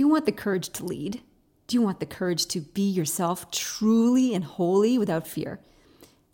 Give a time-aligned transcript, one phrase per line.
[0.00, 1.20] Do you want the courage to lead?
[1.66, 5.60] Do you want the courage to be yourself truly and wholly without fear?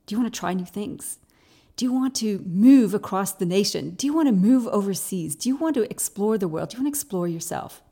[0.06, 1.18] Do you want to try new things?
[1.74, 3.96] Do you want to move across the nation?
[3.96, 5.34] Do you want to move overseas?
[5.34, 6.68] Do you want to explore the world?
[6.68, 7.82] Do you want to explore yourself?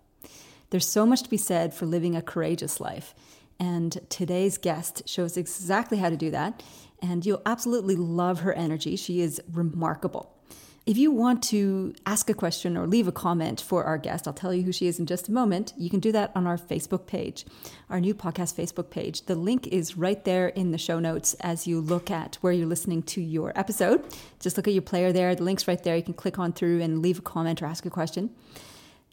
[0.70, 3.12] There's so much to be said for living a courageous life.
[3.58, 6.62] And today's guest shows exactly how to do that.
[7.02, 8.94] And you'll absolutely love her energy.
[8.94, 10.33] She is remarkable.
[10.86, 14.34] If you want to ask a question or leave a comment for our guest, I'll
[14.34, 15.72] tell you who she is in just a moment.
[15.78, 17.46] You can do that on our Facebook page,
[17.88, 19.22] our new podcast Facebook page.
[19.22, 22.66] The link is right there in the show notes as you look at where you're
[22.66, 24.04] listening to your episode.
[24.40, 25.34] Just look at your player there.
[25.34, 25.96] The link's right there.
[25.96, 28.28] You can click on through and leave a comment or ask a question.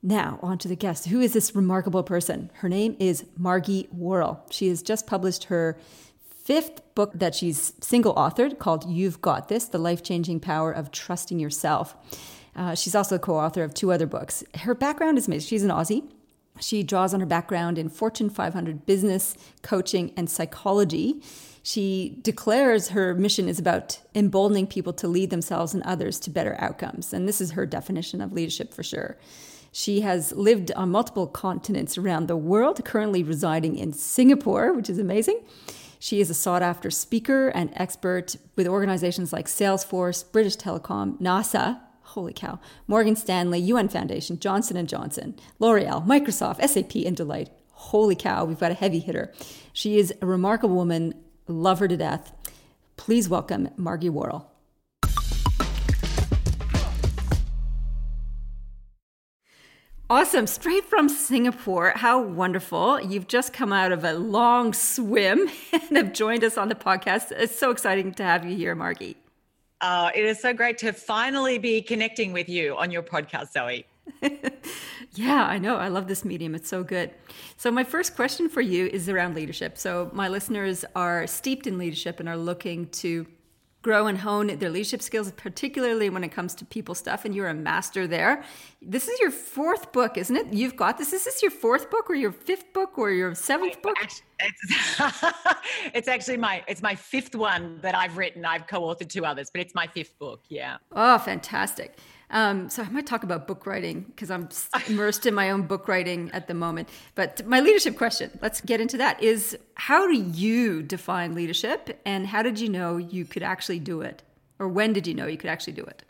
[0.03, 1.07] Now, on to the guest.
[1.07, 2.51] Who is this remarkable person?
[2.55, 4.40] Her name is Margie Warrell.
[4.51, 5.77] She has just published her
[6.44, 10.91] fifth book that she's single authored called You've Got This The Life Changing Power of
[10.91, 11.95] Trusting Yourself.
[12.55, 14.44] Uh, she's also co author of two other books.
[14.55, 15.48] Her background is amazing.
[15.48, 16.09] She's an Aussie.
[16.59, 21.21] She draws on her background in Fortune 500 business, coaching, and psychology.
[21.63, 26.55] She declares her mission is about emboldening people to lead themselves and others to better
[26.60, 27.13] outcomes.
[27.13, 29.18] And this is her definition of leadership for sure.
[29.71, 34.99] She has lived on multiple continents around the world, currently residing in Singapore, which is
[34.99, 35.40] amazing.
[36.04, 41.80] She is a sought after speaker and expert with organizations like Salesforce, British Telecom, NASA,
[42.02, 47.49] holy cow, Morgan Stanley, UN Foundation, Johnson & Johnson, L'Oreal, Microsoft, SAP, and Deloitte.
[47.74, 49.32] Holy cow, we've got a heavy hitter.
[49.74, 51.13] She is a remarkable woman,
[51.48, 52.34] love her to death.
[52.98, 54.48] Please welcome Margie Warrell.
[60.12, 60.45] Awesome.
[60.45, 61.93] Straight from Singapore.
[61.95, 62.99] How wonderful.
[62.99, 67.31] You've just come out of a long swim and have joined us on the podcast.
[67.31, 69.16] It's so exciting to have you here, Margie.
[69.79, 73.85] Uh, it is so great to finally be connecting with you on your podcast, Zoe.
[75.13, 75.78] yeah, I know.
[75.78, 76.56] I love this medium.
[76.56, 77.12] It's so good.
[77.56, 79.78] So, my first question for you is around leadership.
[79.78, 83.25] So, my listeners are steeped in leadership and are looking to
[83.81, 87.25] grow and hone their leadership skills, particularly when it comes to people stuff.
[87.25, 88.44] And you're a master there.
[88.81, 90.53] This is your fourth book, isn't it?
[90.53, 91.14] You've got this.
[91.14, 93.96] Is this your fourth book, or your fifth book, or your seventh book?
[94.02, 94.22] It's,
[95.94, 98.46] it's actually my it's my fifth one that I've written.
[98.46, 100.42] I've co-authored two others, but it's my fifth book.
[100.50, 100.78] Yeah.
[100.92, 101.98] Oh, fantastic.
[102.31, 104.50] Um, so I might talk about book writing because I'm
[104.88, 106.90] immersed in my own book writing at the moment.
[107.14, 112.25] But my leadership question, let's get into that, is how do you define leadership and
[112.25, 114.24] how did you know you could actually do it?
[114.59, 116.03] Or when did you know you could actually do it?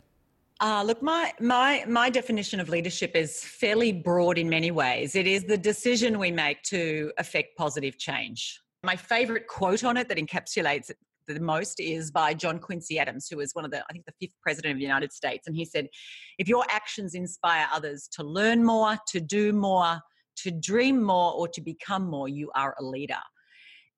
[0.60, 5.16] Uh, look, my my my definition of leadership is fairly broad in many ways.
[5.16, 8.60] It is the decision we make to affect positive change.
[8.84, 10.92] My favorite quote on it that encapsulates
[11.26, 14.14] the most is by John Quincy Adams, who was one of the, I think, the
[14.20, 15.46] fifth president of the United States.
[15.46, 15.88] And he said,
[16.38, 20.00] if your actions inspire others to learn more, to do more,
[20.36, 23.20] to dream more, or to become more, you are a leader.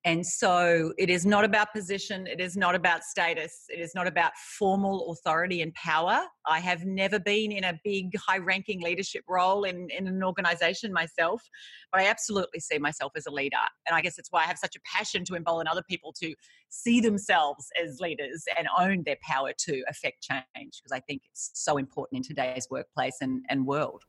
[0.07, 4.07] And so it is not about position, it is not about status, it is not
[4.07, 6.21] about formal authority and power.
[6.47, 10.93] I have never been in a big, high ranking leadership role in, in an organization
[10.93, 11.43] myself,
[11.91, 13.57] but I absolutely see myself as a leader.
[13.87, 16.35] And I guess that's why I have such a passion to embolden other people to
[16.69, 21.51] see themselves as leaders and own their power to affect change, because I think it's
[21.55, 24.03] so important in today's workplace and, and world.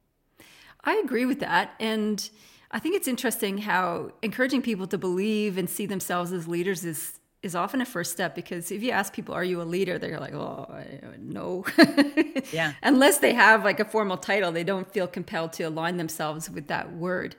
[0.84, 1.74] I agree with that.
[1.80, 2.30] And
[2.75, 7.19] I think it's interesting how encouraging people to believe and see themselves as leaders is
[7.41, 10.19] is often a first step because if you ask people, "Are you a leader?" they're
[10.19, 10.68] like, "Oh,
[11.18, 11.64] no."
[12.52, 12.74] yeah.
[12.84, 16.68] Unless they have like a formal title, they don't feel compelled to align themselves with
[16.68, 17.38] that word.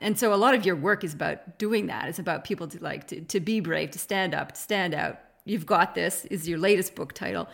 [0.00, 2.08] And so, a lot of your work is about doing that.
[2.08, 5.18] It's about people to like to, to be brave, to stand up, to stand out.
[5.44, 7.48] You've got this is your latest book title,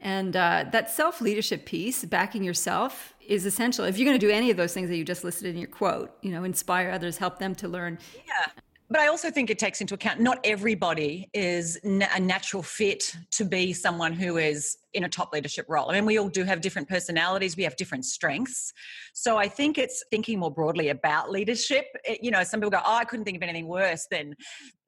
[0.00, 3.84] and uh, that self leadership piece, backing yourself, is essential.
[3.84, 5.68] If you're going to do any of those things that you just listed in your
[5.68, 7.98] quote, you know, inspire others, help them to learn.
[8.26, 8.62] Yeah.
[8.90, 13.44] But I also think it takes into account not everybody is a natural fit to
[13.44, 15.90] be someone who is in a top leadership role.
[15.90, 18.72] I mean, we all do have different personalities, we have different strengths.
[19.12, 21.86] So I think it's thinking more broadly about leadership.
[22.04, 24.34] It, you know, some people go, Oh, I couldn't think of anything worse than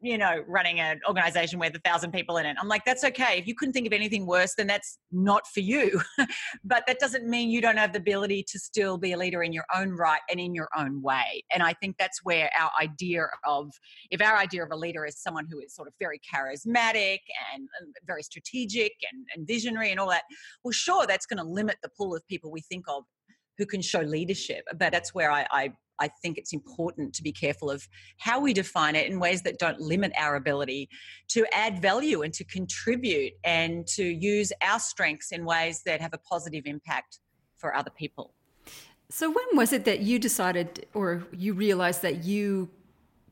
[0.03, 2.57] you know, running an organization with a thousand people in it.
[2.59, 3.39] I'm like, that's okay.
[3.39, 6.01] If you couldn't think of anything worse, then that's not for you.
[6.65, 9.53] but that doesn't mean you don't have the ability to still be a leader in
[9.53, 11.45] your own right and in your own way.
[11.53, 13.73] And I think that's where our idea of,
[14.11, 17.19] if our idea of a leader is someone who is sort of very charismatic
[17.53, 17.69] and
[18.07, 20.23] very strategic and, and visionary and all that,
[20.65, 23.05] well, sure, that's going to limit the pool of people we think of
[23.59, 24.65] who can show leadership.
[24.77, 27.87] But that's where I, I I think it's important to be careful of
[28.19, 30.89] how we define it in ways that don't limit our ability
[31.29, 36.15] to add value and to contribute and to use our strengths in ways that have
[36.15, 37.19] a positive impact
[37.59, 38.35] for other people.
[39.11, 42.71] So, when was it that you decided or you realized that you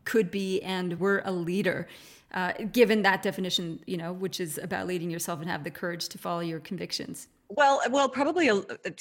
[0.05, 1.89] could be and were a leader?
[2.33, 6.09] Uh, given that definition, you know, which is about leading yourself and have the courage
[6.09, 7.29] to follow your convictions.
[7.51, 8.51] Well, well, probably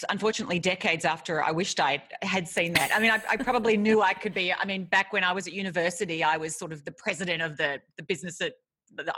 [0.10, 2.92] unfortunately decades after I wished I had seen that.
[2.96, 4.54] I mean, I, I, probably knew I could be.
[4.54, 7.58] I mean, back when I was at university, I was sort of the president of
[7.58, 8.54] the the business at.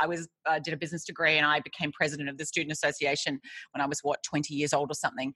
[0.01, 3.39] I was uh, did a business degree and I became president of the student association
[3.71, 5.31] when I was what 20 years old or something.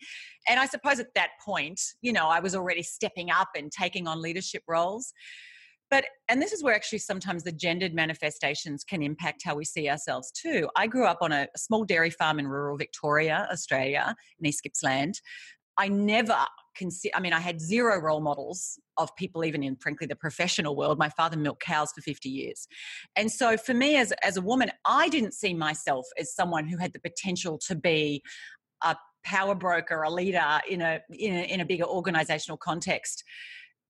[0.49, 4.07] And I suppose at that point, you know, I was already stepping up and taking
[4.07, 5.13] on leadership roles.
[5.93, 9.87] But, and this is where actually sometimes the gendered manifestations can impact how we see
[9.87, 10.67] ourselves too.
[10.75, 15.21] I grew up on a, small dairy farm in rural Victoria, Australia, in East Gippsland.
[15.77, 16.35] I never
[16.75, 20.75] consider, I mean, I had zero role models of people, even in frankly the professional
[20.75, 20.97] world.
[20.97, 22.67] My father milked cows for 50 years.
[23.15, 26.77] And so for me as, as a woman, I didn't see myself as someone who
[26.77, 28.23] had the potential to be
[28.81, 33.23] a power broker, a leader in a, in a, in a bigger organizational context.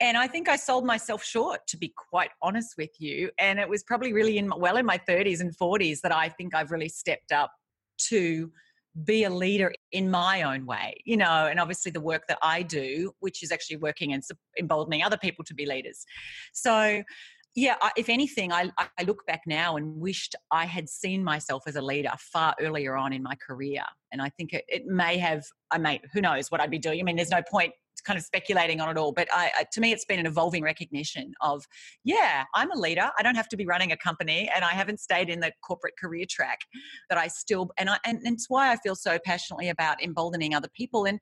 [0.04, 3.30] And I think I sold myself short, to be quite honest with you.
[3.40, 6.54] And it was probably really in well in my 30s and 40s that I think
[6.54, 7.54] I've really stepped up
[8.10, 8.52] to
[9.06, 12.64] be a leader in my own way, you know, and obviously the work that I
[12.64, 14.22] do, which is actually working and
[14.60, 16.04] emboldening other people to be leaders.
[16.52, 17.02] So,
[17.56, 21.78] yeah, if anything, I, I look back now and wished I had seen myself as
[21.78, 23.84] a leader far earlier on in my career.
[24.12, 27.00] And I think it, it may have, I may, who knows what I'd be doing.
[27.00, 27.72] I mean, there's no point
[28.04, 29.12] kind of speculating on it all.
[29.12, 31.66] But I, to me, it's been an evolving recognition of,
[32.04, 33.10] yeah, I'm a leader.
[33.18, 35.94] I don't have to be running a company, and I haven't stayed in the corporate
[35.98, 36.60] career track.
[37.10, 40.54] That I still, and I, and, and it's why I feel so passionately about emboldening
[40.54, 41.06] other people.
[41.06, 41.20] And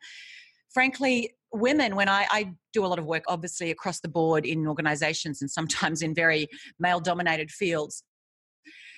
[0.73, 4.65] frankly, women, when I, I do a lot of work, obviously across the board in
[4.65, 6.47] organizations and sometimes in very
[6.79, 8.03] male-dominated fields.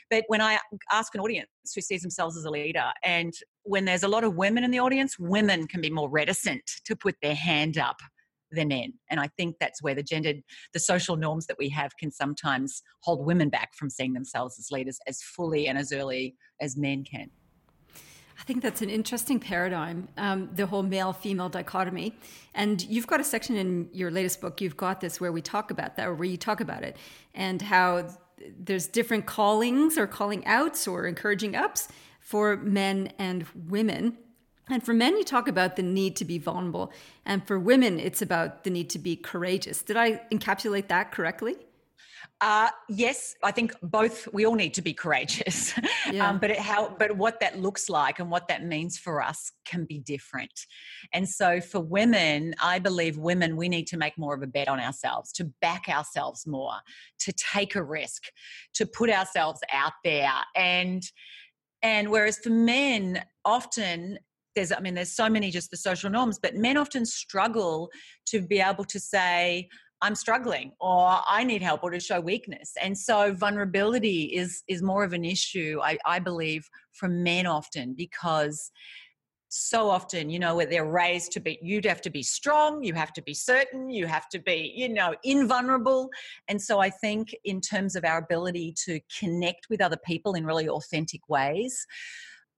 [0.10, 0.60] But when I
[0.92, 3.34] ask an audience who sees themselves as a leader, and
[3.64, 6.96] when there's a lot of women in the audience, women can be more reticent to
[6.96, 7.98] put their hand up
[8.52, 8.94] than men.
[9.10, 10.44] And I think that's where the gendered,
[10.74, 14.72] the social norms that we have can sometimes hold women back from seeing themselves as
[14.72, 17.30] leaders as fully and as early as men can.
[18.40, 22.16] I think that's an interesting paradigm, um, the whole male female dichotomy.
[22.54, 25.72] And you've got a section in your latest book, you've got this where we talk
[25.72, 26.98] about that, or where you talk about it,
[27.34, 28.10] and how
[28.60, 31.88] there's different callings or calling outs or encouraging ups
[32.24, 34.18] for men and women.
[34.70, 36.92] And for men, you talk about the need to be vulnerable.
[37.26, 39.82] And for women, it's about the need to be courageous.
[39.82, 41.58] Did I encapsulate that correctly?
[42.42, 44.28] Uh, yes, I think both.
[44.34, 45.74] We all need to be courageous,
[46.12, 46.30] yeah.
[46.30, 49.52] um, but it, how, but what that looks like and what that means for us
[49.64, 50.66] can be different.
[51.14, 54.68] And so, for women, I believe women we need to make more of a bet
[54.68, 56.74] on ourselves, to back ourselves more,
[57.20, 58.24] to take a risk,
[58.74, 61.04] to put ourselves out there, and
[61.84, 64.18] and whereas for men, often
[64.56, 67.90] there's i mean there's so many just the social norms but men often struggle
[68.24, 69.68] to be able to say
[70.04, 72.74] I'm struggling or I need help or to show weakness.
[72.82, 77.96] And so vulnerability is is more of an issue, I, I believe, for men often
[77.98, 78.70] because
[79.56, 82.96] so often, you know, where they're raised to be, you'd have to be strong, you
[82.96, 86.10] have to be certain, you have to be, you know, invulnerable.
[86.48, 90.44] And so I think, in terms of our ability to connect with other people in
[90.44, 91.86] really authentic ways,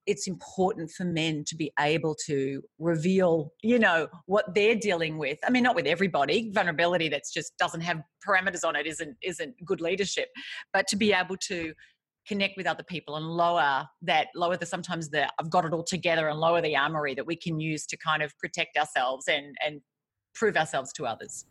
[0.06, 5.38] it's important for men to be able to reveal you know what they're dealing with.
[5.46, 6.52] I mean not with everybody.
[6.54, 10.30] Vulnerability that's just doesn't have parameters on it isn't isn't good leadership.
[10.72, 11.74] But to be able to
[12.27, 15.84] connect with other people and lower that lower the sometimes the i've got it all
[15.84, 19.55] together and lower the armory that we can use to kind of protect ourselves and
[19.65, 19.82] and
[20.34, 21.46] prove ourselves to others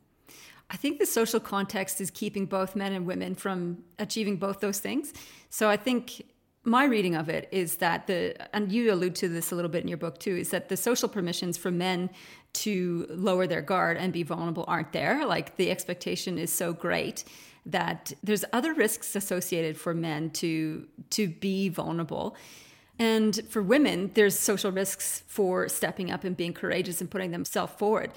[0.70, 4.78] I think the social context is keeping both men and women from achieving both those
[4.78, 5.12] things.
[5.50, 6.22] So I think
[6.64, 9.82] my reading of it is that the and you allude to this a little bit
[9.82, 12.08] in your book too is that the social permissions for men
[12.54, 15.26] to lower their guard and be vulnerable aren't there.
[15.26, 17.24] Like the expectation is so great
[17.66, 22.36] that there's other risks associated for men to to be vulnerable.
[22.98, 27.72] And for women there's social risks for stepping up and being courageous and putting themselves
[27.76, 28.12] forward.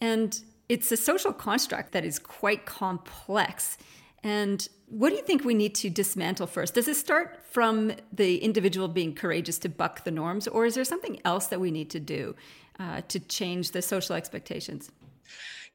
[0.00, 3.78] And it's a social construct that is quite complex.
[4.22, 6.74] And what do you think we need to dismantle first?
[6.74, 10.84] Does it start from the individual being courageous to buck the norms, or is there
[10.84, 12.34] something else that we need to do
[12.78, 14.90] uh, to change the social expectations?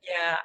[0.08, 0.38] Yeah,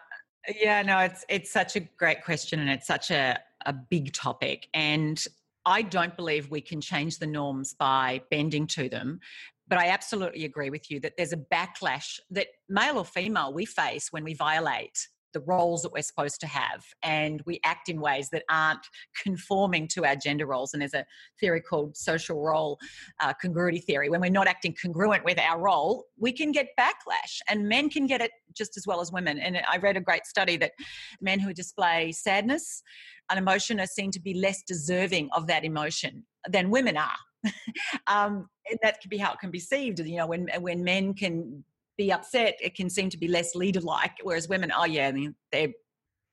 [0.54, 4.68] yeah, no, it's it's such a great question, and it's such a a big topic,
[4.74, 5.22] and
[5.64, 9.20] I don't believe we can change the norms by bending to them.
[9.68, 13.64] But I absolutely agree with you that there's a backlash that male or female we
[13.64, 18.00] face when we violate the roles that we're supposed to have and we act in
[18.00, 18.80] ways that aren't
[19.22, 21.04] conforming to our gender roles and there's a
[21.38, 22.78] theory called social role
[23.20, 27.38] uh, congruity theory when we're not acting congruent with our role we can get backlash
[27.50, 30.24] and men can get it just as well as women and i read a great
[30.24, 30.72] study that
[31.20, 32.82] men who display sadness
[33.28, 37.18] an emotion are seen to be less deserving of that emotion than women are
[38.06, 40.00] um, and that can be how it can be perceived.
[40.00, 41.62] You know, when when men can
[41.96, 45.12] be upset, it can seem to be less leader-like, whereas women, oh yeah,
[45.52, 45.74] they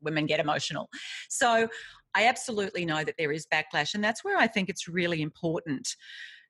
[0.02, 0.90] women get emotional.
[1.30, 1.68] So
[2.16, 5.96] I absolutely know that there is backlash, and that's where I think it's really important.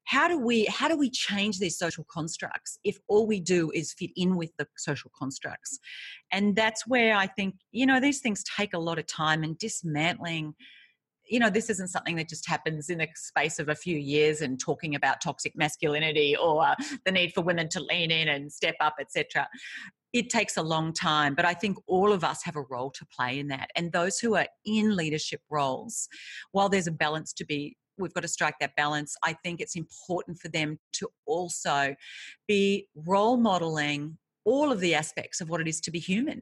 [0.06, 3.94] How do we how do we change these social constructs if all we do is
[3.94, 5.80] fit in with the social constructs?
[6.32, 9.58] And that's where I think you know these things take a lot of time and
[9.58, 10.56] dismantling
[11.28, 14.42] you know, this isn't something that just happens in the space of a few years
[14.42, 16.76] and talking about toxic masculinity or
[17.06, 19.48] the need for women to lean in and step up, etc.
[20.12, 23.06] It takes a long time, but I think all of us have a role to
[23.06, 23.70] play in that.
[23.76, 26.08] And those who are in leadership roles,
[26.52, 29.16] while there's a balance to be we've got to strike that balance.
[29.24, 31.96] I think it's important for them to also
[32.48, 36.42] be role modeling all of the aspects of what it is to be human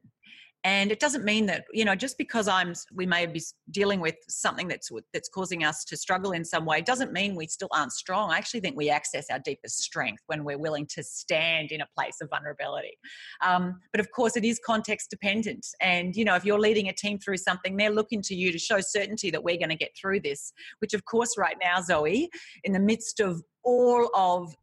[0.63, 3.41] and it doesn't mean that you know just because i'm we may be
[3.71, 7.47] dealing with something that's that's causing us to struggle in some way doesn't mean we
[7.47, 8.31] still aren't strong.
[8.31, 11.87] I actually think we access our deepest strength when we're willing to stand in a
[11.97, 12.97] place of vulnerability.
[13.41, 15.65] Um, but of course it is context dependent.
[15.79, 18.59] And you know if you're leading a team through something they're looking to you to
[18.59, 22.29] show certainty that we're going to get through this which of course right now zoe
[22.63, 24.53] in the midst of all of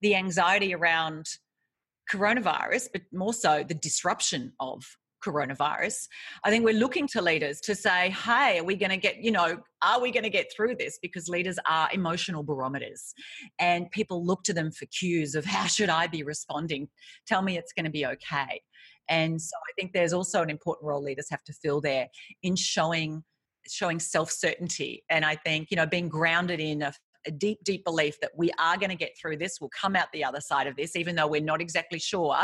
[0.00, 1.26] the anxiety around
[2.12, 4.84] coronavirus, but more so the disruption of
[5.24, 6.08] coronavirus.
[6.44, 9.30] I think we're looking to leaders to say, hey, are we going to get, you
[9.30, 10.98] know, are we going to get through this?
[11.00, 13.14] Because leaders are emotional barometers
[13.58, 16.88] and people look to them for cues of how should I be responding?
[17.26, 18.60] Tell me it's going to be okay.
[19.08, 22.08] And so I think there's also an important role leaders have to fill there
[22.42, 23.22] in showing
[23.66, 26.92] showing self-certainty and i think you know being grounded in a,
[27.26, 29.58] a deep, deep belief that we are going to get through this.
[29.60, 32.36] We'll come out the other side of this, even though we're not exactly sure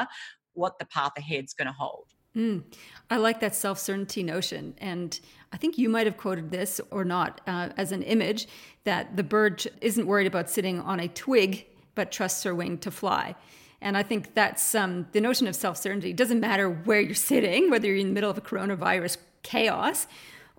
[0.55, 2.07] what the path ahead's going to hold.
[2.37, 2.63] Mm,
[3.11, 4.75] I like that self certainty notion.
[4.79, 5.19] And
[5.53, 8.47] I think you might have quoted this or not uh, as an image
[8.85, 12.91] that the bird isn't worried about sitting on a twig, but trusts her wing to
[12.91, 13.35] fly.
[13.81, 16.11] And I think that's um, the notion of self certainty.
[16.11, 20.07] It doesn't matter where you're sitting, whether you're in the middle of a coronavirus chaos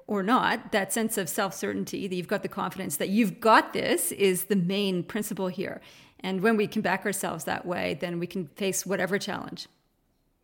[0.07, 3.71] or not, that sense of self certainty, that you've got the confidence that you've got
[3.71, 5.79] this, is the main principle here.
[6.19, 9.67] And when we can back ourselves that way, then we can face whatever challenge.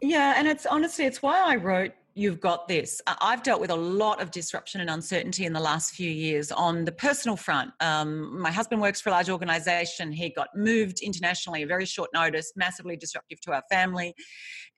[0.01, 3.01] Yeah, and it's honestly, it's why I wrote You've Got This.
[3.19, 6.85] I've dealt with a lot of disruption and uncertainty in the last few years on
[6.85, 7.71] the personal front.
[7.79, 10.11] Um, my husband works for a large organization.
[10.11, 14.13] He got moved internationally, very short notice, massively disruptive to our family.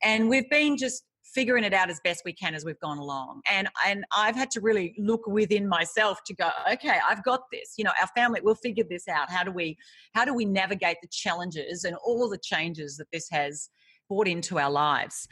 [0.01, 3.41] And we've been just figuring it out as best we can as we've gone along.
[3.51, 7.73] And and I've had to really look within myself to go, okay, I've got this.
[7.77, 9.29] You know, our family, we'll figure this out.
[9.29, 9.77] How do we
[10.13, 13.69] how do we navigate the challenges and all the changes that this has
[14.09, 15.27] brought into our lives.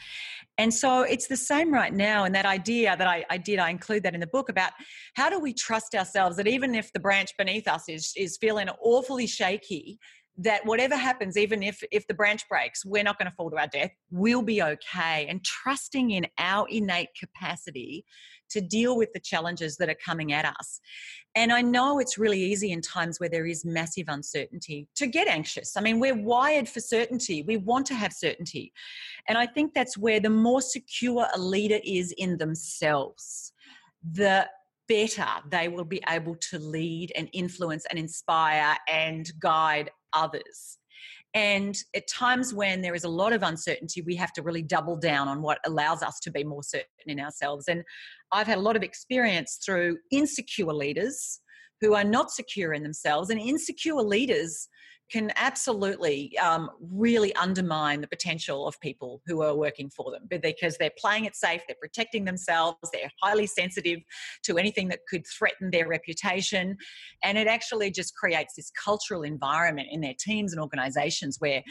[0.58, 2.24] And so it's the same right now.
[2.24, 4.72] And that idea that I, I, did, I include that in the book about
[5.16, 8.70] how do we trust ourselves that even if the branch beneath us is, is feeling
[8.82, 10.00] awfully shaky,
[10.40, 13.58] that whatever happens even if if the branch breaks we're not going to fall to
[13.58, 18.06] our death we'll be okay and trusting in our innate capacity
[18.50, 20.80] to deal with the challenges that are coming at us.
[21.36, 25.28] And i know it's really easy in times where there is massive uncertainty to get
[25.28, 25.78] anxious.
[25.78, 27.44] I mean we're wired for certainty.
[27.44, 28.74] We want to have certainty.
[29.28, 33.54] And i think that's where the more secure a leader is in themselves
[34.14, 34.48] the
[34.88, 40.78] better they will be able to lead and influence and inspire and guide others.
[41.38, 44.96] And at times when there is a lot of uncertainty, we have to really double
[44.96, 47.66] down on what allows us to be more certain in ourselves.
[47.68, 47.84] And
[48.32, 51.40] I've had a lot of experience through insecure leaders
[51.80, 54.68] who are not secure in themselves, and insecure leaders
[55.12, 60.78] can absolutely um, really undermine the potential of people who are working for them because
[60.78, 64.00] they're playing it safe, they're protecting themselves, they're highly sensitive
[64.44, 66.76] to anything that could threaten their reputation.
[67.24, 71.64] And it actually just creates this cultural environment in their teams and organizations where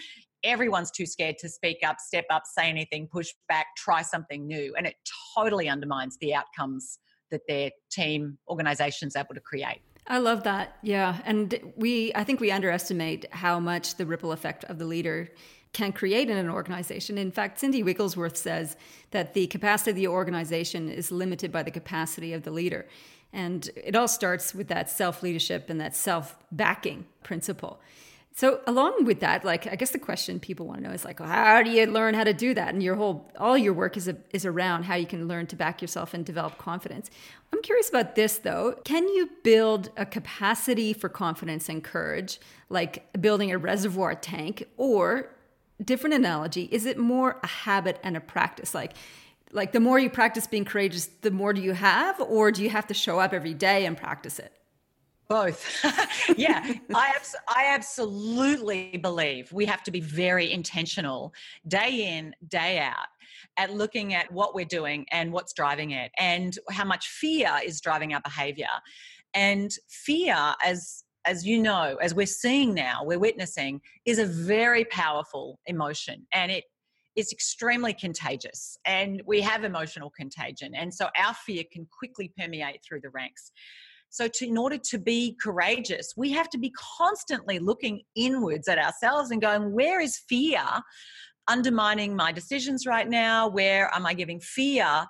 [0.44, 4.74] everyone's too scared to speak up, step up, say anything, push back, try something new.
[4.76, 4.94] And it
[5.36, 6.98] totally undermines the outcomes
[7.30, 9.80] that their team organization's able to create.
[10.08, 10.76] I love that.
[10.82, 11.18] Yeah.
[11.24, 15.30] And we, I think we underestimate how much the ripple effect of the leader
[15.72, 17.18] can create in an organization.
[17.18, 18.76] In fact, Cindy Wigglesworth says
[19.10, 22.86] that the capacity of the organization is limited by the capacity of the leader.
[23.32, 27.80] And it all starts with that self leadership and that self backing principle.
[28.36, 31.20] So along with that, like I guess the question people want to know is like,
[31.20, 32.74] well, how do you learn how to do that?
[32.74, 35.56] And your whole all your work is a, is around how you can learn to
[35.56, 37.08] back yourself and develop confidence.
[37.50, 38.78] I'm curious about this though.
[38.84, 42.38] Can you build a capacity for confidence and courage,
[42.68, 45.30] like building a reservoir tank, or
[45.82, 48.74] different analogy, is it more a habit and a practice?
[48.74, 48.92] Like
[49.52, 52.68] like the more you practice being courageous, the more do you have, or do you
[52.68, 54.52] have to show up every day and practice it?
[55.28, 55.84] Both.
[56.36, 61.34] yeah, I, abs- I absolutely believe we have to be very intentional
[61.66, 63.08] day in, day out
[63.56, 67.80] at looking at what we're doing and what's driving it and how much fear is
[67.80, 68.68] driving our behavior.
[69.34, 74.84] And fear, as as you know, as we're seeing now, we're witnessing, is a very
[74.84, 76.62] powerful emotion and it
[77.16, 78.78] is extremely contagious.
[78.84, 80.74] And we have emotional contagion.
[80.74, 83.50] And so our fear can quickly permeate through the ranks.
[84.16, 88.78] So, to, in order to be courageous, we have to be constantly looking inwards at
[88.78, 90.62] ourselves and going, where is fear
[91.48, 93.46] undermining my decisions right now?
[93.46, 95.04] Where am I giving fear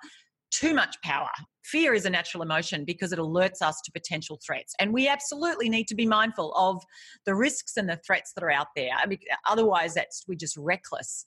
[0.51, 1.29] too much power?
[1.63, 4.73] Fear is a natural emotion because it alerts us to potential threats.
[4.77, 6.83] And we absolutely need to be mindful of
[7.25, 8.91] the risks and the threats that are out there.
[9.01, 11.25] I mean, otherwise, that's we're just reckless.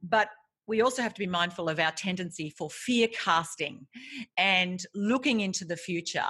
[0.00, 0.28] But
[0.66, 3.86] we also have to be mindful of our tendency for fear casting
[4.36, 6.26] and looking into the future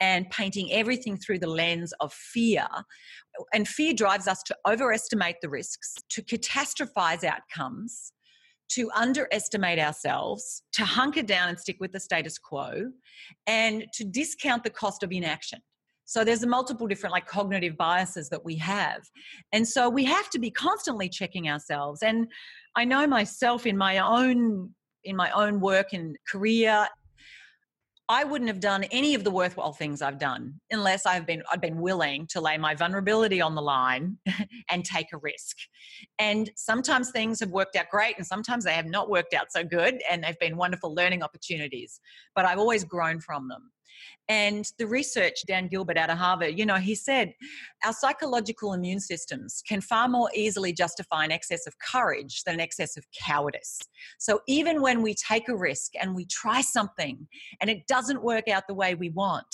[0.00, 2.66] and painting everything through the lens of fear.
[3.52, 8.12] And fear drives us to overestimate the risks, to catastrophize outcomes,
[8.70, 12.92] to underestimate ourselves, to hunker down and stick with the status quo,
[13.46, 15.60] and to discount the cost of inaction.
[16.04, 19.02] So there's a multiple different like cognitive biases that we have.
[19.52, 22.02] And so we have to be constantly checking ourselves.
[22.02, 22.26] And
[22.76, 26.86] I know myself in my own in my own work and career
[28.12, 31.60] I wouldn't have done any of the worthwhile things I've done unless I've been I've
[31.60, 34.18] been willing to lay my vulnerability on the line
[34.70, 35.56] and take a risk.
[36.18, 39.62] And sometimes things have worked out great and sometimes they have not worked out so
[39.62, 42.00] good and they've been wonderful learning opportunities,
[42.34, 43.70] but I've always grown from them.
[44.28, 47.34] And the research, Dan Gilbert out of Harvard, you know, he said
[47.84, 52.60] our psychological immune systems can far more easily justify an excess of courage than an
[52.60, 53.80] excess of cowardice.
[54.18, 57.26] So even when we take a risk and we try something
[57.60, 59.46] and it doesn't work out the way we want,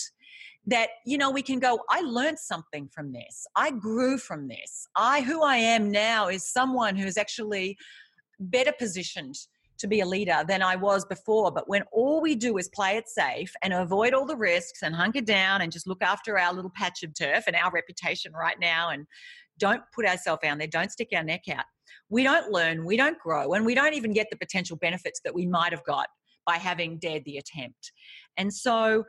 [0.66, 4.88] that you know we can go i learned something from this i grew from this
[4.96, 7.76] i who i am now is someone who's actually
[8.40, 9.36] better positioned
[9.78, 11.50] to be a leader than I was before.
[11.50, 14.94] But when all we do is play it safe and avoid all the risks and
[14.94, 18.58] hunker down and just look after our little patch of turf and our reputation right
[18.60, 19.06] now and
[19.58, 21.64] don't put ourselves out there, don't stick our neck out,
[22.08, 25.34] we don't learn, we don't grow, and we don't even get the potential benefits that
[25.34, 26.08] we might have got
[26.44, 27.92] by having dared the attempt.
[28.36, 29.04] And so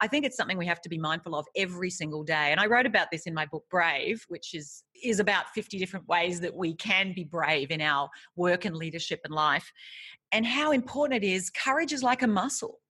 [0.00, 2.52] I think it's something we have to be mindful of every single day.
[2.52, 6.08] And I wrote about this in my book Brave, which is is about 50 different
[6.08, 9.72] ways that we can be brave in our work and leadership and life.
[10.32, 11.50] And how important it is.
[11.50, 12.80] Courage is like a muscle.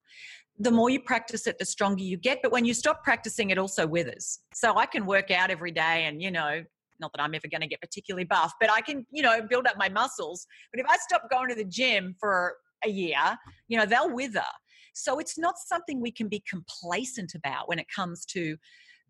[0.58, 2.40] The more you practice it, the stronger you get.
[2.42, 4.40] But when you stop practicing, it also withers.
[4.54, 6.64] So I can work out every day and, you know,
[7.00, 9.66] not that I'm ever going to get particularly buff, but I can, you know, build
[9.66, 10.46] up my muscles.
[10.72, 14.42] But if I stop going to the gym for a year, you know, they'll wither.
[14.98, 18.56] So it's not something we can be complacent about when it comes to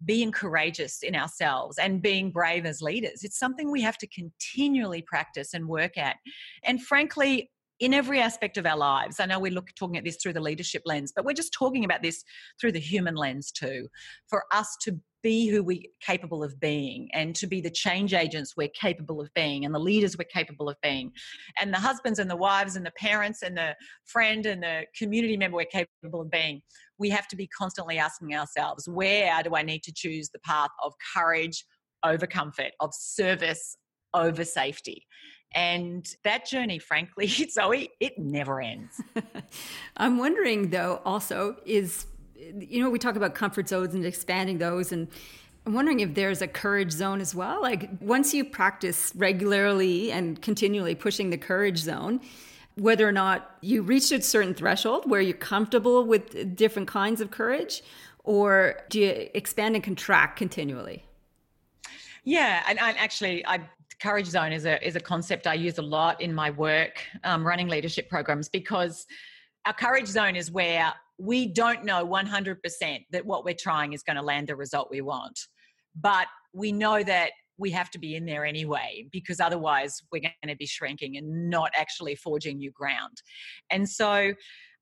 [0.05, 3.25] being courageous in ourselves and being brave as leaders.
[3.25, 6.17] It's something we have to continually practice and work at.
[6.65, 9.21] And frankly, in every aspect of our lives.
[9.21, 11.85] I know we're look, talking at this through the leadership lens, but we're just talking
[11.85, 12.25] about this
[12.61, 13.89] through the human lens too.
[14.29, 18.55] For us to be who we're capable of being and to be the change agents
[18.57, 21.13] we're capable of being and the leaders we're capable of being.
[21.61, 25.37] And the husbands and the wives and the parents and the friend and the community
[25.37, 26.63] member we're capable of being
[26.99, 30.71] we have to be constantly asking ourselves where do i need to choose the path
[30.85, 31.65] of courage
[32.05, 33.77] over comfort of service
[34.15, 35.07] over safety?
[35.55, 39.01] And that journey frankly zoe it never ends.
[39.97, 42.07] I'm wondering though also is
[42.39, 45.09] you know, we talk about comfort zones and expanding those and
[45.67, 47.61] I'm wondering if there's a courage zone as well.
[47.61, 52.21] Like once you practice regularly and continually pushing the courage zone,
[52.77, 57.31] whether or not you reach a certain threshold where you're comfortable with different kinds of
[57.31, 57.83] courage,
[58.25, 61.05] or do you expand and contract continually?
[62.25, 63.61] Yeah, and, and actually, I
[64.01, 67.45] courage zone is a is a concept I use a lot in my work um,
[67.47, 69.07] running leadership programs because
[69.67, 74.17] our courage zone is where we don't know 100% that what we're trying is going
[74.17, 75.39] to land the result we want.
[75.95, 80.33] But we know that we have to be in there anyway because otherwise we're going
[80.47, 83.21] to be shrinking and not actually forging new ground.
[83.71, 84.33] And so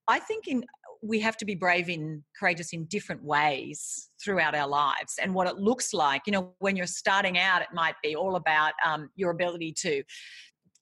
[0.08, 0.64] I think in
[1.02, 5.46] we have to be brave and courageous in different ways throughout our lives and what
[5.46, 9.10] it looks like you know when you're starting out it might be all about um,
[9.14, 10.02] your ability to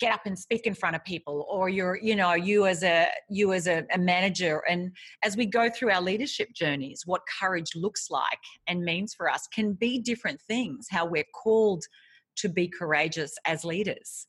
[0.04, 3.08] get up and speak in front of people or you're you know you as a
[3.30, 4.62] you as a, a, manager.
[4.68, 9.30] And as we go through our leadership journeys what courage looks like and means for
[9.30, 11.84] us can be different things how we're called
[12.37, 14.27] to be courageous as leaders.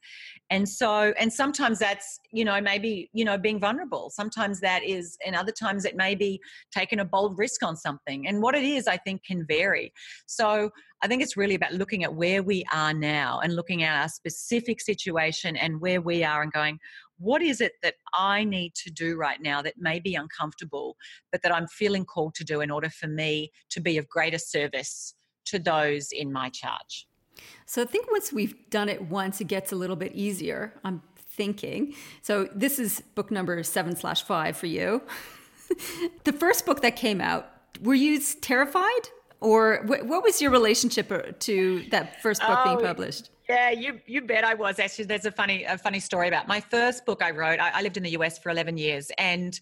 [0.50, 4.12] And so and sometimes that's you know maybe you know being vulnerable.
[4.12, 6.40] Sometimes that is and other times it may be
[6.72, 8.28] taking a bold risk on something.
[8.28, 9.92] And what it is i think can vary.
[10.28, 10.70] So
[11.02, 14.10] i think it's really about looking at where we are now and looking at our
[14.10, 16.80] specific situation and where we are and going
[17.18, 20.98] what is it that I need to do right now that may be uncomfortable,
[21.32, 24.38] but that I'm feeling called to do in order for me to be of greater
[24.38, 25.16] service
[25.46, 27.08] to those in my charge?
[27.66, 30.74] So I think once we've done it once, it gets a little bit easier.
[30.84, 31.94] I'm thinking.
[32.22, 35.02] So this is book number seven slash five for you.
[36.24, 37.50] the first book that came out,
[37.82, 39.10] were you terrified?
[39.42, 43.30] Or what was your relationship uh, to that first book oh, being published?
[43.48, 44.80] Yeah, you you bet I was.
[44.80, 47.60] Actually, there's a funny a funny story about my first book I wrote.
[47.60, 49.60] I, I lived in the US for 11 years, and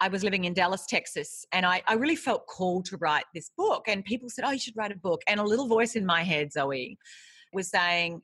[0.00, 3.50] I was living in Dallas, Texas, and I, I really felt called to write this
[3.56, 3.84] book.
[3.88, 5.22] And people said, Oh, you should write a book.
[5.26, 6.98] And a little voice in my head, Zoe,
[7.52, 8.22] was saying,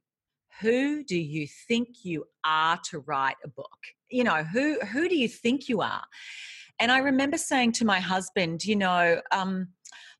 [0.60, 3.78] Who do you think you are to write a book?
[4.10, 6.04] You know, who who do you think you are?
[6.80, 9.68] And I remember saying to my husband, you know, um,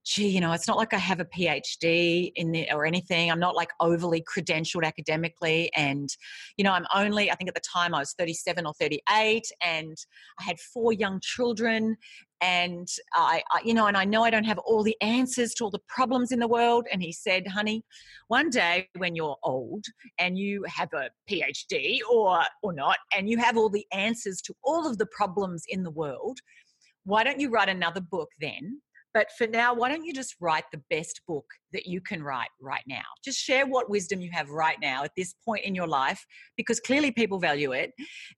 [0.05, 3.31] gee, you know, it's not like I have a PhD in the, or anything.
[3.31, 5.71] I'm not like overly credentialed academically.
[5.75, 6.09] And,
[6.57, 9.97] you know, I'm only, I think at the time I was 37 or 38 and
[10.38, 11.97] I had four young children.
[12.43, 15.64] And I, I, you know, and I know I don't have all the answers to
[15.64, 16.87] all the problems in the world.
[16.93, 17.83] And he said, honey,
[18.29, 19.87] one day when you're old
[20.19, 24.55] and you have a PhD or, or not, and you have all the answers to
[24.62, 26.38] all of the problems in the world,
[27.05, 28.81] why don't you write another book then
[29.14, 32.48] but for now, why don't you just write the best book that you can write
[32.61, 33.05] right now?
[33.24, 36.81] Just share what wisdom you have right now at this point in your life, because
[36.81, 37.92] clearly people value it.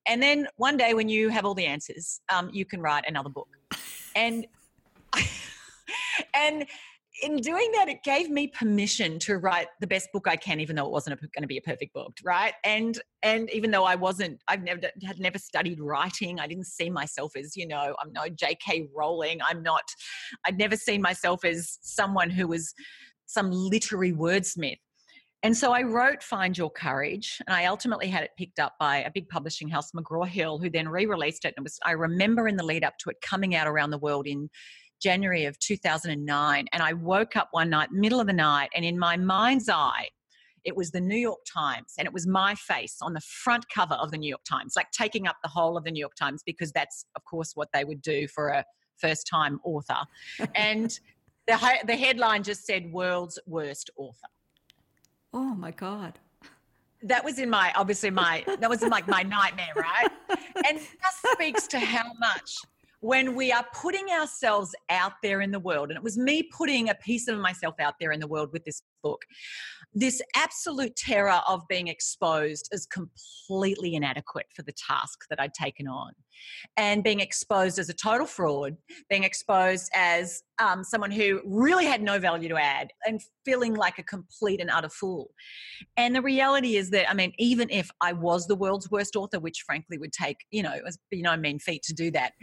[0.06, 3.30] And then one day, when you have all the answers, um, you can write another
[3.30, 3.48] book.
[4.14, 4.46] And
[6.34, 6.66] and
[7.22, 10.76] in doing that, it gave me permission to write the best book I can, even
[10.76, 12.54] though it wasn't going to be a perfect book, right?
[12.64, 16.38] And and even though I wasn't, I've never had never studied writing.
[16.40, 18.88] I didn't see myself as, you know, I'm no J.K.
[18.94, 19.40] Rowling.
[19.46, 19.84] I'm not.
[20.46, 22.74] I'd never seen myself as someone who was
[23.26, 24.78] some literary wordsmith.
[25.42, 28.98] And so I wrote Find Your Courage, and I ultimately had it picked up by
[28.98, 31.54] a big publishing house, McGraw Hill, who then re-released it.
[31.56, 33.98] And it was I remember in the lead up to it coming out around the
[33.98, 34.50] world in
[35.00, 36.66] January of 2009.
[36.72, 40.08] And I woke up one night, middle of the night, and in my mind's eye,
[40.64, 43.94] it was the New York Times and it was my face on the front cover
[43.94, 46.42] of the New York Times, like taking up the whole of the New York Times
[46.44, 48.64] because that's, of course, what they would do for a
[48.96, 50.02] first time author.
[50.56, 50.98] and
[51.46, 51.56] the,
[51.86, 54.28] the headline just said, World's Worst Author.
[55.32, 56.18] Oh my God
[57.02, 60.08] that was in my obviously my that was in like my nightmare right
[60.66, 62.56] and that speaks to how much
[63.00, 66.88] when we are putting ourselves out there in the world, and it was me putting
[66.88, 69.22] a piece of myself out there in the world with this book,
[69.96, 75.88] this absolute terror of being exposed as completely inadequate for the task that I'd taken
[75.88, 76.12] on,
[76.76, 78.76] and being exposed as a total fraud,
[79.08, 83.98] being exposed as um, someone who really had no value to add, and feeling like
[83.98, 85.30] a complete and utter fool.
[85.96, 89.40] And the reality is that, I mean, even if I was the world's worst author,
[89.40, 92.34] which frankly would take, you know, it was you know mean feat to do that,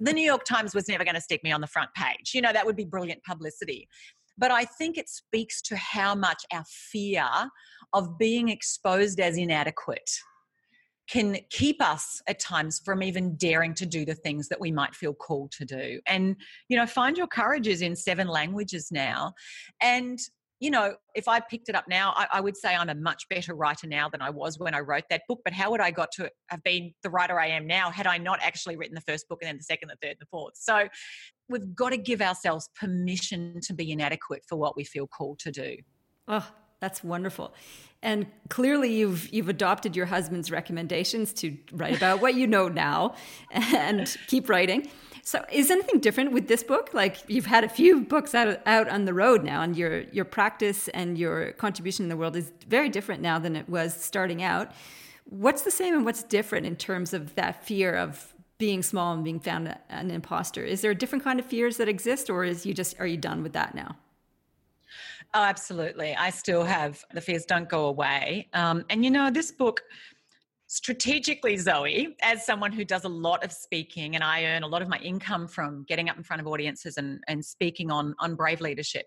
[0.00, 2.32] the New York Times was never going to stick me on the front page.
[2.32, 3.86] You know, that would be brilliant publicity.
[4.42, 7.24] But I think it speaks to how much our fear
[7.92, 10.10] of being exposed as inadequate
[11.08, 14.96] can keep us at times from even daring to do the things that we might
[14.96, 16.00] feel called to do.
[16.08, 16.34] And,
[16.68, 19.34] you know, find your courage is in seven languages now.
[19.80, 20.18] And
[20.62, 23.28] you know, if I picked it up now, I, I, would say I'm a much
[23.28, 25.40] better writer now than I was when I wrote that book.
[25.42, 28.16] But how would I got to have been the writer I am now had I
[28.16, 30.54] not actually written the first book and then the second, the third, the fourth?
[30.54, 30.86] So
[31.52, 35.52] we've got to give ourselves permission to be inadequate for what we feel called to
[35.52, 35.76] do.
[36.26, 36.48] Oh,
[36.80, 37.54] that's wonderful.
[38.02, 43.14] And clearly you've you've adopted your husband's recommendations to write about what you know now
[43.52, 44.88] and keep writing.
[45.24, 46.90] So, is anything different with this book?
[46.92, 50.24] Like you've had a few books out out on the road now, and your your
[50.24, 54.42] practice and your contribution in the world is very different now than it was starting
[54.42, 54.72] out.
[55.24, 59.24] What's the same and what's different in terms of that fear of being small and
[59.24, 60.62] being found an imposter?
[60.62, 63.16] Is there a different kind of fears that exist, or is you just are you
[63.16, 63.96] done with that now?
[65.34, 66.14] Oh, absolutely.
[66.14, 68.48] I still have the fears don't go away.
[68.52, 69.82] Um, and you know, this book
[70.68, 74.80] strategically, Zoe, as someone who does a lot of speaking and I earn a lot
[74.80, 78.36] of my income from getting up in front of audiences and, and speaking on, on
[78.36, 79.06] brave leadership.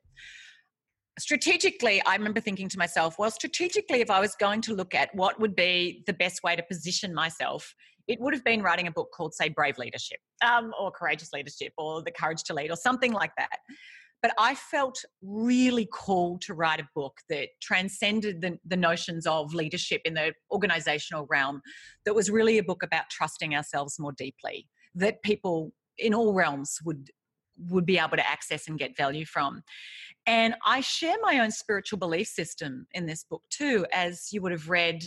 [1.17, 5.15] Strategically, I remember thinking to myself, well, strategically, if I was going to look at
[5.15, 7.73] what would be the best way to position myself,
[8.07, 11.73] it would have been writing a book called, say, Brave Leadership um, or Courageous Leadership
[11.77, 13.57] or The Courage to Lead or something like that.
[14.21, 19.53] But I felt really called to write a book that transcended the, the notions of
[19.53, 21.61] leadership in the organizational realm,
[22.05, 26.79] that was really a book about trusting ourselves more deeply, that people in all realms
[26.83, 27.11] would
[27.69, 29.61] would be able to access and get value from.
[30.25, 34.51] And I share my own spiritual belief system in this book too, as you would
[34.51, 35.05] have read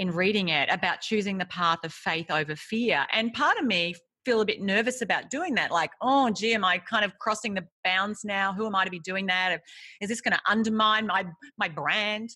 [0.00, 3.06] in reading it about choosing the path of faith over fear.
[3.12, 5.70] And part of me feel a bit nervous about doing that.
[5.70, 8.54] Like, oh, gee, am I kind of crossing the bounds now?
[8.54, 9.60] Who am I to be doing that?
[10.00, 11.26] Is this going to undermine my
[11.58, 12.30] my brand?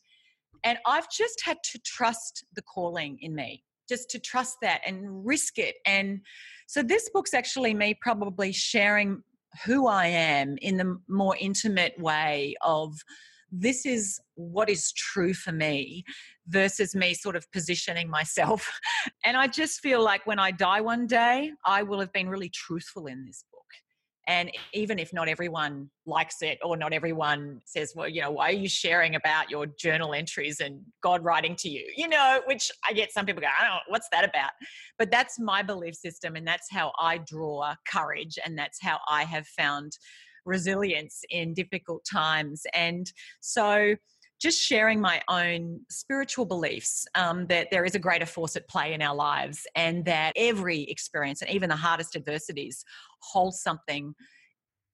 [0.63, 5.25] And I've just had to trust the calling in me, just to trust that and
[5.27, 5.77] risk it.
[5.87, 6.21] And
[6.67, 9.23] so this book's actually me probably sharing
[9.65, 12.95] who I am in the more intimate way of
[13.51, 16.05] this is what is true for me
[16.49, 18.71] versus me sort of positioning myself.
[19.25, 22.51] And I just feel like when I die one day, I will have been really
[22.51, 23.65] truthful in this book.
[24.27, 28.49] And even if not everyone likes it or not everyone says, well, you know, why
[28.51, 31.87] are you sharing about your journal entries and God writing to you?
[31.97, 34.51] You know, which I get some people go, I don't know, what's that about?
[34.99, 36.37] But that's my belief system.
[36.37, 38.39] And that's how I draw courage.
[38.45, 39.93] And that's how I have found
[40.47, 42.63] resilience in difficult times.
[42.75, 43.95] And so,
[44.45, 48.93] just sharing my own spiritual beliefs um, that there is a greater force at play
[48.93, 52.85] in our lives and that every experience and even the hardest adversities
[53.21, 54.15] hold something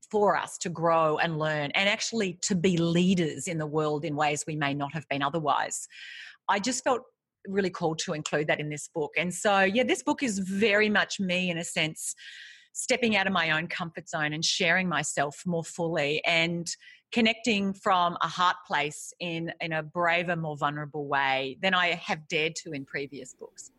[0.09, 4.15] for us to grow and learn and actually to be leaders in the world in
[4.15, 5.89] ways we may not have been otherwise.
[6.49, 7.03] I just felt
[7.49, 9.11] really called to include that in this book.
[9.17, 12.15] And so, yeah, this book is very much me in a sense
[12.73, 16.69] stepping out of my own comfort zone and sharing myself more fully and
[17.13, 22.27] connecting from a heart place in in a braver more vulnerable way than i have
[22.29, 23.71] dared to in previous books.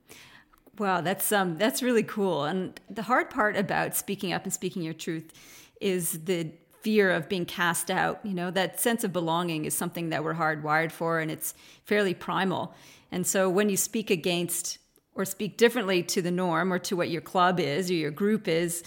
[0.78, 2.46] Wow that's um that's really cool.
[2.46, 5.32] And the hard part about speaking up and speaking your truth
[5.80, 8.52] is the fear of being cast out you know?
[8.52, 11.54] That sense of belonging is something that we're hardwired for and it's
[11.86, 12.74] fairly primal.
[13.12, 14.78] And so when you speak against
[15.14, 18.48] or speak differently to the norm or to what your club is or your group
[18.48, 18.84] is,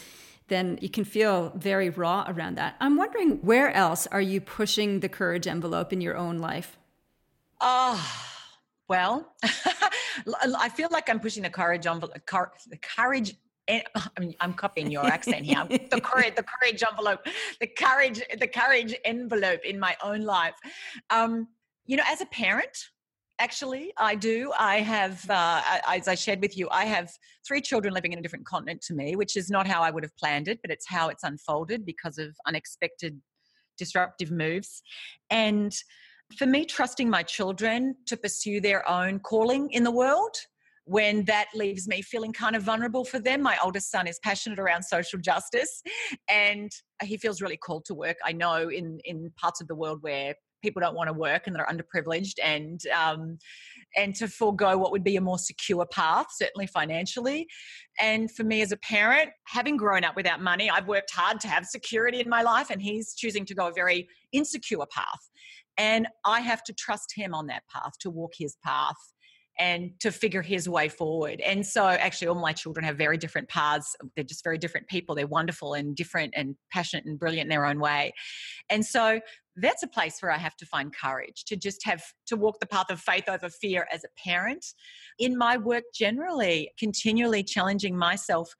[0.48, 2.76] then you can feel very raw around that.
[2.80, 6.78] I'm wondering where else are you pushing the courage envelope in your own life?
[7.60, 8.02] Oh,
[8.88, 12.14] well, I feel like I'm pushing the courage envelope,
[12.68, 13.34] the courage
[13.66, 13.82] I
[14.20, 15.64] mean, I'm copying your accent here.
[15.90, 17.26] the courage, the courage envelope,
[17.60, 20.54] the courage, the courage envelope in my own life.
[21.08, 21.48] Um,
[21.86, 22.88] you know, as a parent,
[23.40, 24.52] Actually, I do.
[24.56, 27.10] I have, uh, as I shared with you, I have
[27.46, 30.04] three children living in a different continent to me, which is not how I would
[30.04, 33.20] have planned it, but it's how it's unfolded because of unexpected
[33.76, 34.82] disruptive moves.
[35.30, 35.74] And
[36.38, 40.36] for me, trusting my children to pursue their own calling in the world
[40.86, 43.42] when that leaves me feeling kind of vulnerable for them.
[43.42, 45.82] My oldest son is passionate around social justice
[46.28, 46.70] and
[47.02, 48.18] he feels really called to work.
[48.24, 51.54] I know in, in parts of the world where people don't want to work and
[51.54, 53.38] they're underprivileged and um,
[53.96, 57.46] and to forego what would be a more secure path certainly financially.
[58.00, 61.48] And for me as a parent having grown up without money i've worked hard to
[61.48, 65.22] have security in my life and he's choosing to go a very insecure path.
[65.76, 68.96] And i have to trust him on that path to walk his path
[69.58, 71.40] and to figure his way forward.
[71.40, 73.94] And so, actually, all my children have very different paths.
[74.14, 75.14] They're just very different people.
[75.14, 78.12] They're wonderful and different and passionate and brilliant in their own way.
[78.68, 79.20] And so,
[79.56, 82.66] that's a place where I have to find courage to just have to walk the
[82.66, 84.64] path of faith over fear as a parent.
[85.18, 88.52] In my work generally, continually challenging myself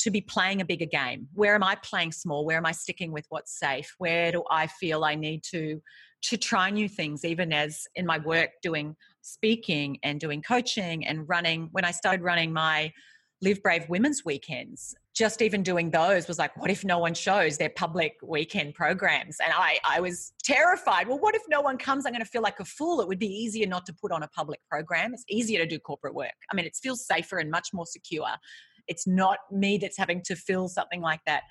[0.00, 1.28] to be playing a bigger game.
[1.32, 2.44] Where am I playing small?
[2.44, 3.94] Where am I sticking with what's safe?
[3.98, 5.80] Where do I feel I need to
[6.22, 11.28] to try new things even as in my work doing speaking and doing coaching and
[11.28, 12.92] running when I started running my
[13.42, 17.58] Live Brave Women's Weekends, just even doing those was like, what if no one shows
[17.58, 19.38] their public weekend programs?
[19.42, 21.08] And I, I was terrified.
[21.08, 22.06] Well, what if no one comes?
[22.06, 23.00] I'm going to feel like a fool.
[23.00, 25.12] It would be easier not to put on a public program.
[25.12, 26.30] It's easier to do corporate work.
[26.50, 28.28] I mean, it feels safer and much more secure.
[28.86, 31.42] It's not me that's having to fill something like that.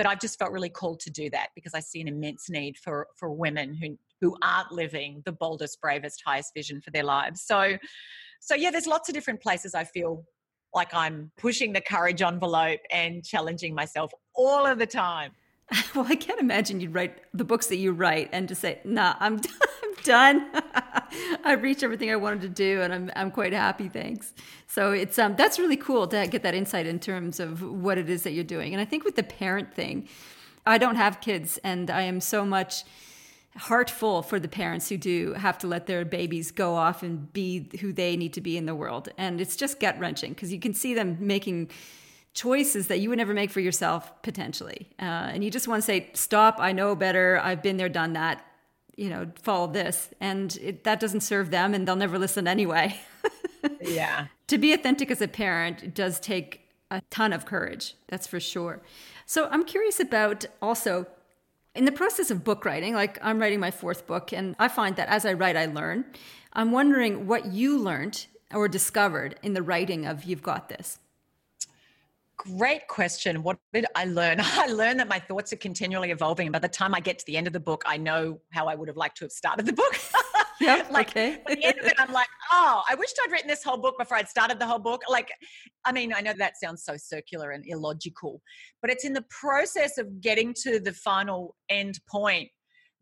[0.00, 2.78] But I've just felt really called to do that because I see an immense need
[2.78, 7.42] for, for women who, who aren't living the boldest, bravest, highest vision for their lives.
[7.42, 7.76] So,
[8.40, 10.24] so yeah, there's lots of different places I feel
[10.72, 15.32] like I'm pushing the courage envelope and challenging myself all of the time.
[15.94, 19.14] Well, I can't imagine you'd write the books that you write and just say, "Nah,
[19.20, 19.52] I'm done,
[19.82, 20.62] I'm done.
[21.44, 23.88] I've reached everything I wanted to do, and I'm I'm quite happy.
[23.88, 24.32] Thanks.
[24.66, 28.08] So it's um that's really cool to get that insight in terms of what it
[28.08, 28.72] is that you're doing.
[28.72, 30.08] And I think with the parent thing,
[30.66, 32.84] I don't have kids, and I am so much
[33.56, 37.68] heartful for the parents who do have to let their babies go off and be
[37.80, 39.08] who they need to be in the world.
[39.18, 41.70] And it's just gut wrenching because you can see them making
[42.34, 44.88] choices that you would never make for yourself potentially.
[44.98, 48.12] Uh, and you just want to say, stop, I know better, I've been there, done
[48.14, 48.44] that,
[48.96, 50.10] you know, follow this.
[50.20, 52.98] And it, that doesn't serve them and they'll never listen anyway.
[53.80, 54.26] yeah.
[54.48, 58.80] To be authentic as a parent does take a ton of courage, that's for sure.
[59.26, 61.06] So I'm curious about also
[61.74, 64.96] in the process of book writing, like I'm writing my fourth book, and I find
[64.96, 66.04] that as I write, I learn.
[66.52, 70.98] I'm wondering what you learned or discovered in the writing of You've Got This.
[72.56, 73.42] Great question.
[73.42, 74.38] What did I learn?
[74.42, 76.46] I learned that my thoughts are continually evolving.
[76.46, 78.66] And by the time I get to the end of the book, I know how
[78.66, 79.94] I would have liked to have started the book.
[80.60, 80.86] Yeah.
[80.90, 81.34] like okay.
[81.34, 83.96] at the end of it, I'm like, oh, I wished I'd written this whole book
[83.98, 85.00] before I'd started the whole book.
[85.08, 85.32] Like,
[85.86, 88.42] I mean, I know that sounds so circular and illogical,
[88.82, 92.50] but it's in the process of getting to the final end point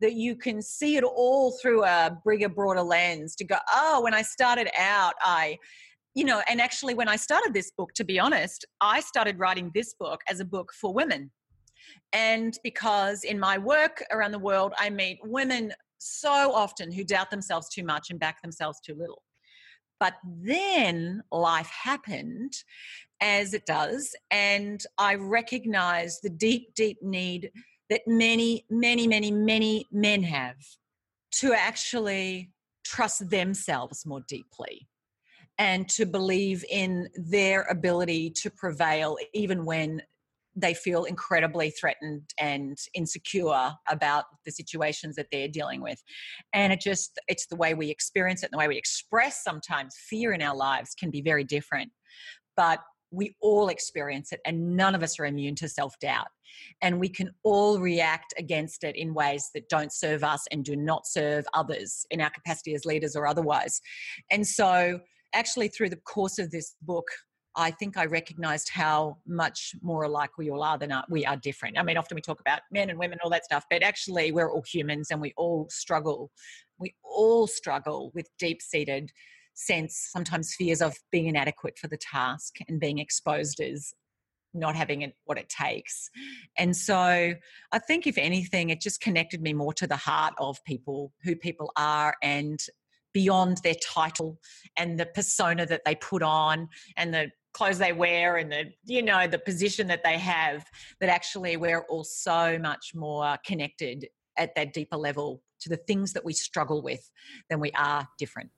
[0.01, 4.13] that you can see it all through a bigger, broader lens to go, oh, when
[4.13, 5.57] I started out, I
[6.19, 9.71] you know, and actually, when I started this book, to be honest, I started writing
[9.73, 11.31] this book as a book for women.
[12.11, 17.31] And because in my work around the world, I meet women so often who doubt
[17.31, 19.23] themselves too much and back themselves too little.
[19.97, 22.51] But then life happened
[23.21, 27.49] as it does, and I recognized the deep, deep need
[27.89, 30.57] that many, many, many, many men have
[31.35, 32.51] to actually
[32.83, 34.89] trust themselves more deeply
[35.59, 40.01] and to believe in their ability to prevail even when
[40.55, 46.01] they feel incredibly threatened and insecure about the situations that they're dealing with.
[46.53, 49.95] And it just it's the way we experience it and the way we express sometimes
[50.09, 51.91] fear in our lives can be very different.
[52.57, 52.79] But
[53.11, 56.27] we all experience it and none of us are immune to self-doubt.
[56.81, 60.75] And we can all react against it in ways that don't serve us and do
[60.75, 63.81] not serve others in our capacity as leaders or otherwise.
[64.31, 64.99] And so
[65.33, 67.05] actually through the course of this book
[67.55, 71.77] I think I recognized how much more alike we all are than we are different.
[71.77, 74.51] I mean, often we talk about men and women, all that stuff, but actually we're
[74.51, 76.31] all humans and we all struggle.
[76.77, 79.11] We all struggle with deep seated
[79.55, 83.93] sense, sometimes fears of being inadequate for the task and being exposed as
[84.53, 86.09] not having it, what it takes.
[86.57, 90.63] And so I think, if anything, it just connected me more to the heart of
[90.63, 92.59] people, who people are, and
[93.13, 94.39] beyond their title
[94.77, 96.67] and the persona that they put on
[96.97, 100.63] and the clothes they wear and the you know the position that they have
[100.99, 106.13] that actually we're all so much more connected at that deeper level to the things
[106.13, 107.11] that we struggle with
[107.49, 108.49] than we are different.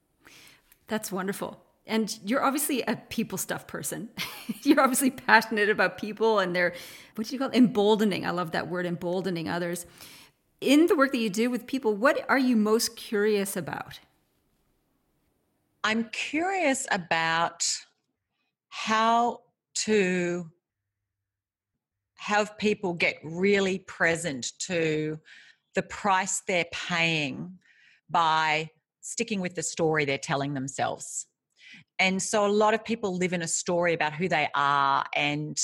[0.87, 1.61] That's wonderful.
[1.87, 4.09] And you're obviously a people stuff person.
[4.63, 6.73] You're obviously passionate about people and they're
[7.15, 7.55] what do you call it?
[7.55, 8.25] Emboldening.
[8.25, 9.87] I love that word emboldening others.
[10.61, 13.99] In the work that you do with people what are you most curious about
[15.83, 17.65] i'm curious about
[18.69, 19.39] how
[19.73, 20.49] to
[22.21, 25.19] have people get really present to
[25.73, 27.57] the price they're paying
[28.11, 28.69] by
[29.01, 31.25] sticking with the story they're telling themselves.
[31.97, 35.57] And so a lot of people live in a story about who they are and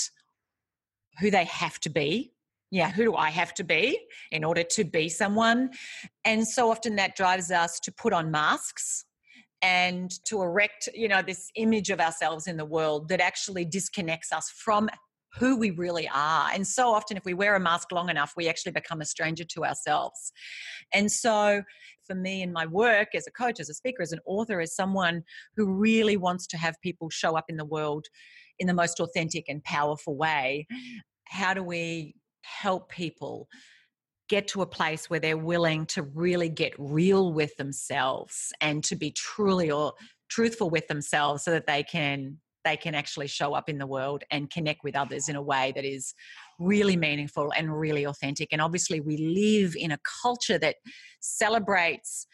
[1.20, 2.32] who they have to be.
[2.70, 3.98] Yeah, who do I have to be
[4.30, 5.70] in order to be someone?
[6.24, 9.04] And so often that drives us to put on masks
[9.62, 14.32] and to erect you know this image of ourselves in the world that actually disconnects
[14.32, 14.88] us from
[15.38, 16.50] who we really are.
[16.52, 19.44] And so often if we wear a mask long enough we actually become a stranger
[19.44, 20.32] to ourselves.
[20.92, 21.62] And so
[22.06, 24.74] for me in my work as a coach as a speaker as an author as
[24.74, 25.22] someone
[25.56, 28.06] who really wants to have people show up in the world
[28.58, 30.66] in the most authentic and powerful way
[31.26, 33.46] how do we help people
[34.28, 38.96] get to a place where they're willing to really get real with themselves and to
[38.96, 39.92] be truly or
[40.28, 44.24] truthful with themselves so that they can they can actually show up in the world
[44.30, 46.12] and connect with others in a way that is
[46.58, 48.48] really meaningful and really authentic.
[48.52, 50.76] And obviously we live in a culture that
[51.20, 52.26] celebrates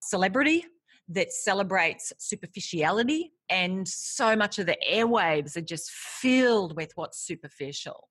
[0.00, 0.64] celebrity
[1.08, 8.08] that celebrates superficiality and so much of the airwaves are just filled with what's superficial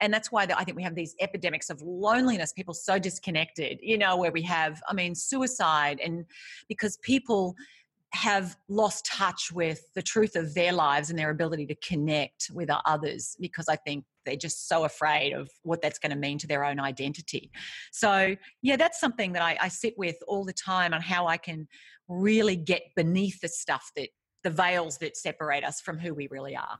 [0.00, 3.98] and that's why i think we have these epidemics of loneliness people so disconnected you
[3.98, 6.24] know where we have i mean suicide and
[6.68, 7.54] because people
[8.12, 12.70] have lost touch with the truth of their lives and their ability to connect with
[12.86, 16.46] others because i think they're just so afraid of what that's going to mean to
[16.46, 17.50] their own identity.
[17.92, 21.38] So, yeah, that's something that I, I sit with all the time on how I
[21.38, 21.68] can
[22.08, 24.08] really get beneath the stuff that
[24.42, 26.78] the veils that separate us from who we really are.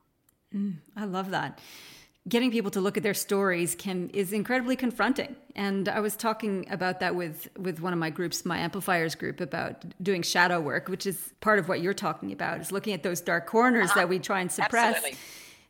[0.54, 1.60] Mm, I love that
[2.28, 6.66] getting people to look at their stories can is incredibly confronting and i was talking
[6.70, 10.88] about that with with one of my groups my amplifiers group about doing shadow work
[10.88, 14.00] which is part of what you're talking about is looking at those dark corners uh-huh.
[14.00, 15.18] that we try and suppress Absolutely.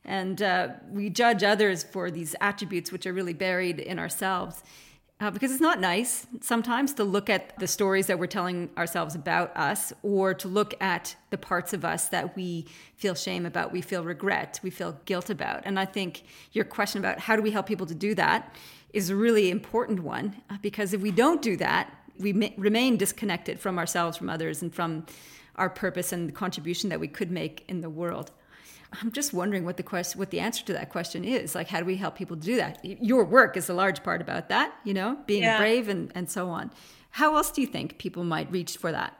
[0.04, 4.62] and uh, we judge others for these attributes which are really buried in ourselves
[5.18, 9.14] uh, because it's not nice sometimes to look at the stories that we're telling ourselves
[9.14, 13.72] about us or to look at the parts of us that we feel shame about,
[13.72, 15.62] we feel regret, we feel guilt about.
[15.64, 18.54] And I think your question about how do we help people to do that
[18.92, 22.96] is a really important one uh, because if we don't do that, we may, remain
[22.96, 25.06] disconnected from ourselves, from others, and from
[25.56, 28.30] our purpose and the contribution that we could make in the world.
[28.92, 31.54] I'm just wondering what the question, what the answer to that question is.
[31.54, 32.84] Like, how do we help people do that?
[32.84, 35.58] Your work is a large part about that, you know, being yeah.
[35.58, 36.70] brave and, and so on.
[37.10, 39.18] How else do you think people might reach for that?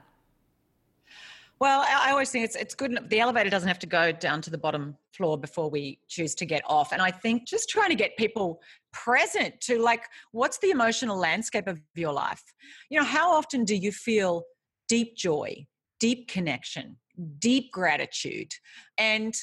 [1.59, 3.09] Well, I always think it's it's good.
[3.09, 6.45] The elevator doesn't have to go down to the bottom floor before we choose to
[6.45, 6.93] get off.
[6.93, 8.61] And I think just trying to get people
[8.93, 12.43] present to like, what's the emotional landscape of your life?
[12.91, 14.45] You know, how often do you feel
[14.87, 15.67] deep joy,
[15.99, 16.99] deep connection,
[17.39, 18.53] deep gratitude,
[18.99, 19.35] and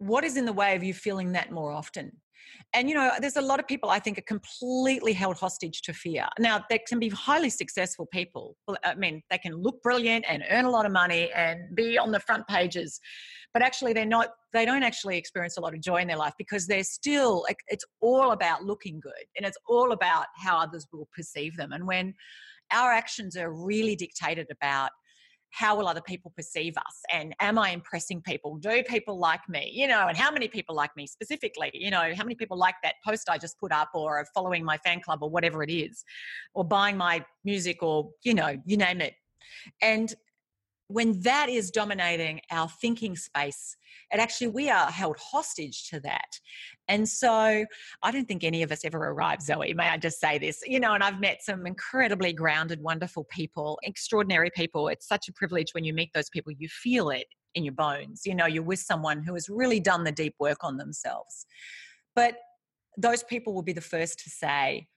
[0.00, 2.10] what is in the way of you feeling that more often?
[2.72, 5.92] And you know, there's a lot of people I think are completely held hostage to
[5.92, 6.26] fear.
[6.38, 8.56] Now, they can be highly successful people.
[8.84, 12.10] I mean, they can look brilliant and earn a lot of money and be on
[12.12, 13.00] the front pages,
[13.52, 14.30] but actually, they're not.
[14.52, 17.44] They don't actually experience a lot of joy in their life because they're still.
[17.68, 21.72] It's all about looking good, and it's all about how others will perceive them.
[21.72, 22.14] And when
[22.72, 24.90] our actions are really dictated about
[25.50, 27.02] how will other people perceive us?
[27.12, 28.56] And am i impressing people?
[28.56, 29.70] Do people like me?
[29.74, 31.70] You know and how many people like me specifically?
[31.74, 34.64] You know how many people like that post i just put up or are following
[34.64, 36.04] my fan club or whatever it is
[36.54, 39.14] or buying my music or you know you name it.
[39.82, 40.14] And
[40.90, 43.76] when that is dominating our thinking space
[44.10, 46.38] and actually we are held hostage to that.
[46.88, 47.64] And so
[48.02, 50.62] i don't think any of us ever arrive zoe may i just say this?
[50.66, 54.88] You know and i've met some incredibly grounded wonderful people extraordinary people.
[54.88, 58.22] It's such a privilege when you meet those people you feel it in your bones.
[58.24, 61.46] You know you're with someone who has really done the deep work on themselves.
[62.16, 62.34] But
[62.96, 64.88] those people will be the first to say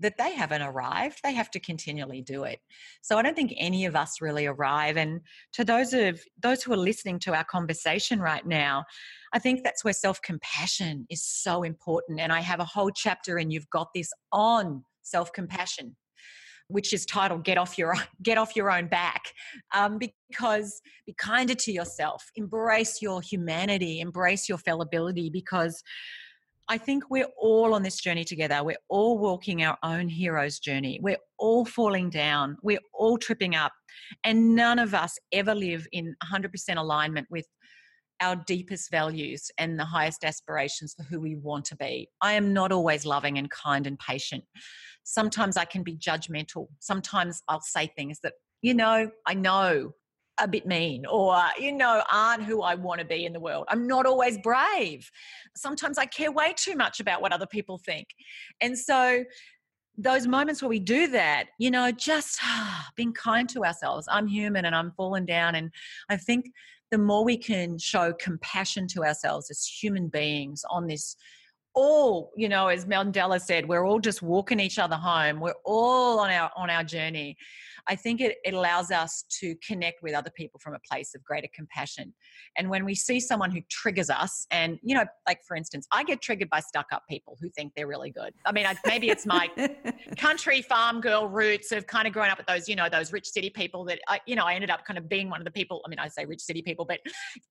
[0.00, 2.60] that they haven't arrived they have to continually do it.
[3.02, 5.20] So i don't think any of us really arrive and
[5.52, 8.84] to those of those who are listening to our conversation right now
[9.32, 13.52] i think that's where self-compassion is so important and i have a whole chapter and
[13.52, 15.96] you've got this on self-compassion
[16.68, 19.22] which is titled "Get Off Your Get Off Your Own Back,"
[19.74, 25.82] um, because be kinder to yourself, embrace your humanity, embrace your fallibility, because
[26.70, 28.62] I think we're all on this journey together.
[28.62, 31.00] We're all walking our own hero's journey.
[31.02, 32.58] We're all falling down.
[32.62, 33.72] We're all tripping up.
[34.22, 37.46] And none of us ever live in 100% alignment with
[38.20, 42.08] our deepest values and the highest aspirations for who we want to be.
[42.20, 44.44] I am not always loving and kind and patient.
[45.04, 46.66] Sometimes I can be judgmental.
[46.80, 49.92] Sometimes I'll say things that, you know, I know
[50.40, 53.66] a bit mean or, you know, aren't who I want to be in the world.
[53.68, 55.10] I'm not always brave.
[55.56, 58.08] Sometimes I care way too much about what other people think.
[58.60, 59.24] And so,
[60.00, 62.38] those moments where we do that, you know, just
[62.96, 64.06] being kind to ourselves.
[64.10, 65.56] I'm human and I'm fallen down.
[65.56, 65.72] And
[66.08, 66.52] I think
[66.90, 71.16] the more we can show compassion to ourselves as human beings on this
[71.74, 76.18] all you know as mandela said we're all just walking each other home we're all
[76.18, 77.36] on our on our journey
[77.88, 81.24] I think it, it allows us to connect with other people from a place of
[81.24, 82.14] greater compassion.
[82.56, 86.04] And when we see someone who triggers us, and, you know, like for instance, I
[86.04, 88.34] get triggered by stuck up people who think they're really good.
[88.44, 89.48] I mean, I, maybe it's my
[90.18, 93.26] country farm girl roots of kind of growing up with those, you know, those rich
[93.26, 95.50] city people that, I, you know, I ended up kind of being one of the
[95.50, 95.82] people.
[95.86, 97.00] I mean, I say rich city people, but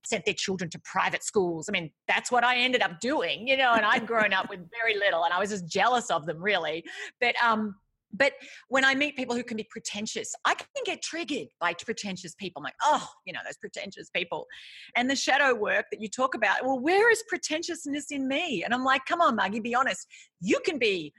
[0.06, 1.68] sent their children to private schools.
[1.68, 4.60] I mean, that's what I ended up doing, you know, and I'd grown up with
[4.80, 6.84] very little and I was just jealous of them, really.
[7.20, 7.76] But, um,
[8.14, 8.34] but
[8.70, 12.62] when I meet people who can be pretentious, I can get triggered by pretentious people.
[12.62, 14.48] I'm like, oh, you know, those pretentious people.
[14.96, 18.64] And the shadow work that you talk about, well, where is pretentiousness in me?
[18.64, 20.08] And I'm like, come on, Maggie, be honest.
[20.40, 21.14] You can be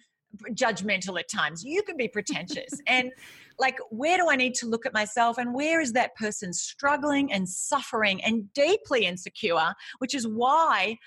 [0.53, 1.65] judgmental at times.
[1.65, 2.71] You can be pretentious.
[2.87, 3.13] and
[3.59, 5.39] like, where do I need to look at myself?
[5.39, 9.75] And where is that person struggling and suffering and deeply insecure?
[9.99, 10.99] Which is why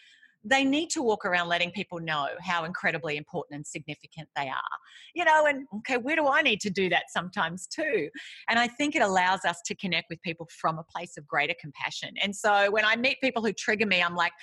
[0.44, 4.76] they need to walk around letting people know how incredibly important and significant they are.
[5.14, 8.10] You know, and okay, where do I need to do that sometimes too?
[8.50, 11.56] And I think it allows us to connect with people from a place of greater
[11.60, 12.14] compassion.
[12.24, 14.34] And so when I meet people who trigger me, I'm like,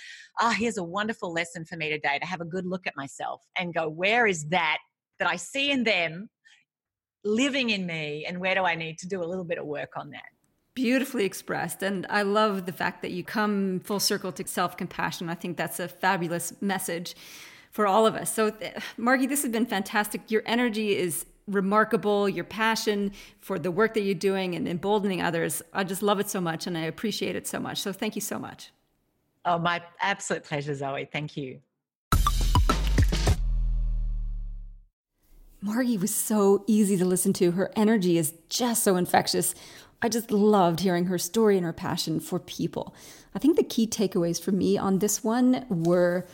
[0.40, 2.96] ah, oh, here's a wonderful lesson for me today to have a good look at
[2.96, 4.78] myself and go, where is that
[5.18, 6.28] that I see in them
[7.24, 9.90] living in me and where do I need to do a little bit of work
[9.96, 10.22] on that?
[10.79, 11.83] Beautifully expressed.
[11.83, 15.29] And I love the fact that you come full circle to self compassion.
[15.29, 17.16] I think that's a fabulous message
[17.72, 18.33] for all of us.
[18.33, 18.53] So,
[18.97, 20.31] Margie, this has been fantastic.
[20.31, 23.11] Your energy is remarkable, your passion
[23.41, 25.62] for the work that you're doing and emboldening others.
[25.72, 27.83] I just love it so much and I appreciate it so much.
[27.83, 28.70] So, thank you so much.
[29.45, 31.09] Oh, my absolute pleasure, Zoe.
[31.11, 31.59] Thank you.
[35.61, 37.51] Margie was so easy to listen to.
[37.51, 39.57] Her energy is just so infectious.
[40.01, 42.94] I just loved hearing her story and her passion for people.
[43.34, 46.26] I think the key takeaways for me on this one were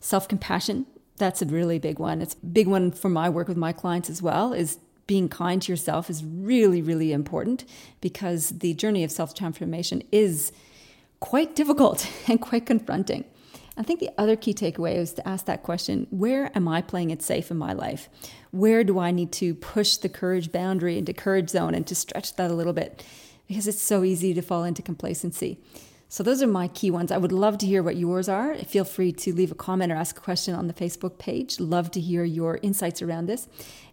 [0.00, 0.86] self compassion.
[1.16, 2.22] That's a really big one.
[2.22, 5.60] It's a big one for my work with my clients as well, is being kind
[5.62, 7.64] to yourself is really, really important
[8.00, 10.52] because the journey of self transformation is
[11.18, 13.24] quite difficult and quite confronting.
[13.78, 17.10] I think the other key takeaway is to ask that question where am I playing
[17.10, 18.08] it safe in my life?
[18.50, 22.34] Where do I need to push the courage boundary into courage zone and to stretch
[22.36, 23.04] that a little bit?
[23.46, 25.60] Because it's so easy to fall into complacency.
[26.10, 27.12] So, those are my key ones.
[27.12, 28.56] I would love to hear what yours are.
[28.56, 31.60] Feel free to leave a comment or ask a question on the Facebook page.
[31.60, 33.46] Love to hear your insights around this.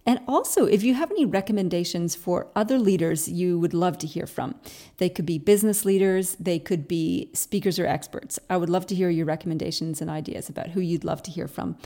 [0.06, 4.28] And also, if you have any recommendations for other leaders you would love to hear
[4.28, 4.56] from,
[4.98, 8.38] they could be business leaders, they could be speakers or experts.
[8.50, 11.48] I would love to hear your recommendations and ideas about who you'd love to hear
[11.48, 11.78] from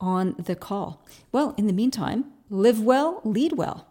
[0.00, 1.04] on the call.
[1.30, 3.87] Well, in the meantime, live well, lead well.